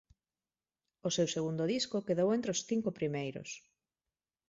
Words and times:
O 1.07 1.09
seu 1.15 1.27
segundo 1.35 1.63
disco 1.73 2.05
quedou 2.07 2.29
entre 2.37 2.53
os 2.55 2.63
cinco 2.69 2.89
primeiros. 2.99 3.49